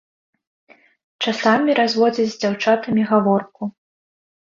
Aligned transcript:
Часамі 1.27 1.75
разводзяць 1.79 2.25
з 2.31 2.37
дзяўчатамі 2.45 3.01
гаворку. 3.13 3.69